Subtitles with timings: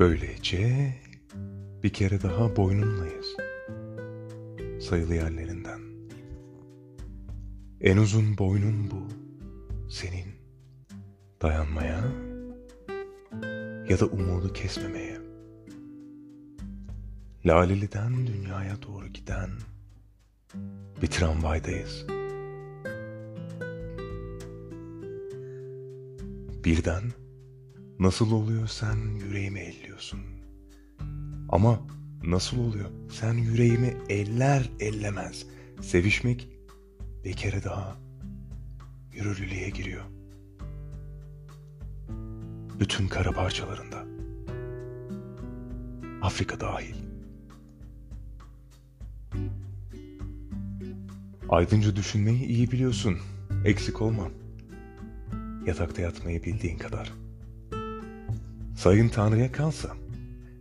[0.00, 0.94] Böylece
[1.82, 3.36] bir kere daha boynunlayız.
[4.82, 5.80] Sayılı yerlerinden.
[7.80, 9.08] En uzun boynun bu.
[9.90, 10.26] Senin.
[11.42, 12.04] Dayanmaya
[13.88, 15.18] ya da umudu kesmemeye.
[17.46, 19.50] Laleli'den dünyaya doğru giden
[21.02, 22.06] bir tramvaydayız.
[26.64, 27.02] Birden
[28.00, 30.20] nasıl oluyor sen yüreğimi elliyorsun.
[31.48, 31.80] Ama
[32.24, 35.46] nasıl oluyor sen yüreğimi eller ellemez.
[35.80, 36.48] Sevişmek
[37.24, 37.96] bir kere daha
[39.12, 40.04] yürürlülüğe giriyor.
[42.80, 44.04] Bütün kara parçalarında.
[46.22, 46.94] Afrika dahil.
[51.48, 53.18] Aydınca düşünmeyi iyi biliyorsun.
[53.64, 54.28] Eksik olma.
[55.66, 57.12] Yatakta yatmayı bildiğin kadar.
[58.80, 59.96] Sayın Tanrı'ya kalsa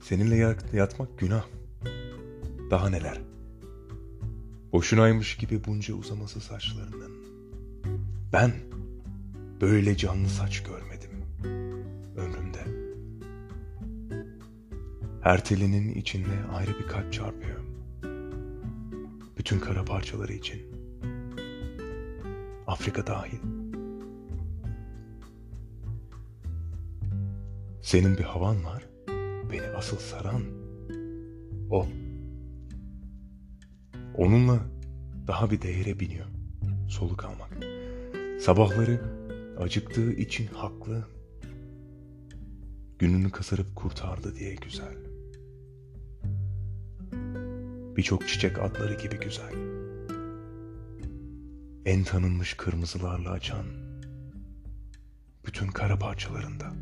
[0.00, 1.44] seninle yatmak günah.
[2.70, 3.20] Daha neler?
[4.72, 7.12] Boşunaymış gibi bunca uzaması saçlarının.
[8.32, 8.52] Ben
[9.60, 11.10] böyle canlı saç görmedim
[12.16, 12.64] ömrümde.
[15.22, 17.60] Her telinin içinde ayrı bir kalp çarpıyor.
[19.38, 20.62] Bütün kara parçaları için.
[22.66, 23.61] Afrika dahil.
[27.82, 28.86] Senin bir havan var,
[29.52, 30.42] beni asıl saran
[31.70, 31.86] o.
[34.14, 34.60] Onunla
[35.26, 36.26] daha bir değere biniyor
[36.92, 37.58] soluk almak.
[38.40, 39.00] Sabahları
[39.58, 41.04] acıktığı için haklı.
[42.98, 44.96] Gününü kasarıp kurtardı diye güzel.
[47.96, 49.54] Birçok çiçek adları gibi güzel.
[51.86, 53.66] En tanınmış kırmızılarla açan
[55.46, 56.72] bütün kara parçalarında.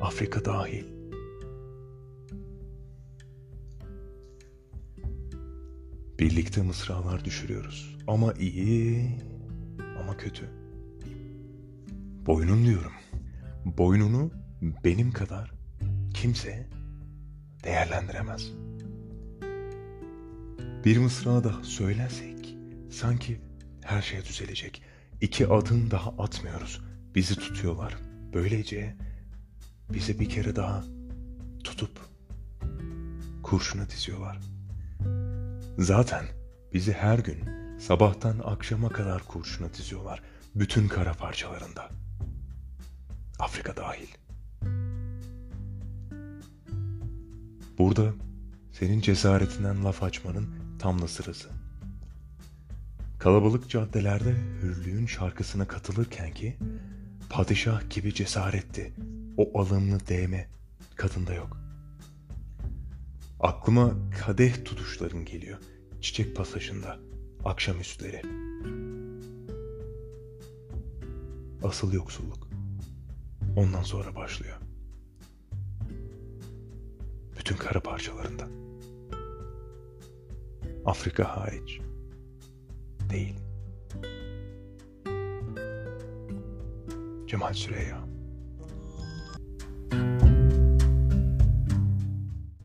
[0.00, 0.84] Afrika dahil.
[6.18, 7.96] Birlikte mısralar düşürüyoruz.
[8.06, 9.18] Ama iyi,
[10.02, 10.50] ama kötü.
[12.26, 12.92] Boynun diyorum.
[13.64, 14.30] Boynunu
[14.84, 15.52] benim kadar
[16.14, 16.68] kimse
[17.64, 18.52] değerlendiremez.
[20.84, 22.56] Bir mısra daha söylersek
[22.90, 23.40] sanki
[23.82, 24.82] her şey düzelecek.
[25.20, 26.80] İki adım daha atmıyoruz.
[27.14, 27.96] Bizi tutuyorlar.
[28.34, 28.96] Böylece
[29.92, 30.84] bizi bir kere daha
[31.64, 31.98] tutup
[33.42, 34.38] kurşuna diziyorlar.
[35.78, 36.24] Zaten
[36.74, 37.38] bizi her gün
[37.78, 40.22] sabahtan akşama kadar kurşuna diziyorlar.
[40.54, 41.88] Bütün kara parçalarında.
[43.38, 44.08] Afrika dahil.
[47.78, 48.12] Burada
[48.72, 50.48] senin cesaretinden laf açmanın
[50.78, 51.48] tam da sırası.
[53.18, 56.56] Kalabalık caddelerde hürlüğün şarkısına katılırken ki
[57.30, 58.92] padişah gibi cesaretti.
[59.40, 60.48] O alımlı değme
[60.96, 61.56] kadında yok.
[63.40, 63.94] Aklıma
[64.26, 65.58] kadeh tutuşların geliyor.
[66.00, 66.98] Çiçek pasajında,
[67.44, 68.22] akşamüstleri.
[71.62, 72.48] Asıl yoksulluk.
[73.56, 74.56] Ondan sonra başlıyor.
[77.38, 78.48] Bütün kara parçalarında.
[80.84, 81.80] Afrika hariç.
[83.10, 83.34] Değil.
[87.26, 88.09] Cemal Süreyya